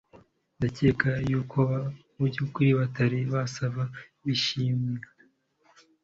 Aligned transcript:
Ndakeka 0.57 1.09
yuko 1.29 1.59
mubyukuri 2.15 2.69
batari 2.79 3.19
bose 3.31 3.61
bishimye 4.25 5.05